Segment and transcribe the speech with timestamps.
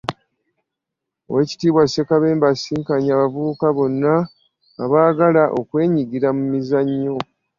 [1.29, 4.13] OweekitiibwaSsekabembe asisinkanye abavubuka bonna
[4.83, 7.15] abaagala okwenyigira mu mizannyo.